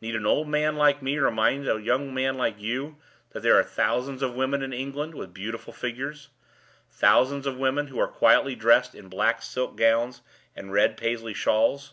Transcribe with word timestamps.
Need 0.00 0.16
an 0.16 0.24
old 0.24 0.48
man 0.48 0.76
like 0.76 1.02
me 1.02 1.18
remind 1.18 1.68
a 1.68 1.78
young 1.78 2.14
man 2.14 2.38
like 2.38 2.58
you 2.58 2.96
that 3.32 3.42
there 3.42 3.54
are 3.58 3.62
thousands 3.62 4.22
of 4.22 4.34
women 4.34 4.62
in 4.62 4.72
England 4.72 5.14
with 5.14 5.34
beautiful 5.34 5.74
figures 5.74 6.30
thousands 6.88 7.46
of 7.46 7.58
women 7.58 7.88
who 7.88 7.98
are 7.98 8.08
quietly 8.08 8.54
dressed 8.54 8.94
in 8.94 9.10
black 9.10 9.42
silk 9.42 9.76
gowns 9.76 10.22
and 10.56 10.72
red 10.72 10.96
Paisley 10.96 11.34
shawls?" 11.34 11.92